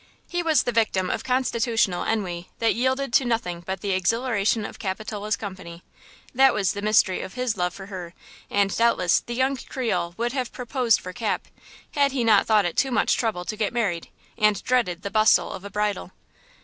[0.27, 4.79] He was the victim of constitutional ennui that yielded to nothing but the exhilaration of
[4.79, 5.83] Capitola's company;
[6.33, 8.15] that was the mystery of his love for her
[8.49, 11.47] and doubtless the young Creole would have proposed for Cap,
[11.91, 14.09] had he not thought it too much trouble to get married
[14.39, 16.11] and dreaded the bustle of a bridal.